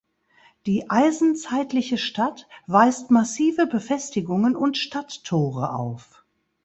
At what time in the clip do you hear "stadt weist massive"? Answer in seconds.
1.99-3.67